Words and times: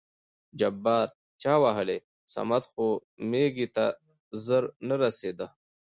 جبار: 0.59 1.07
چا 1.41 1.53
وهلى؟ 1.63 1.97
صمد 2.33 2.63
خو 2.71 2.85
مېږي 3.29 3.67
ته 3.75 3.85
زر 4.45 4.63
نه 4.87 4.95
رسېده. 5.03 5.47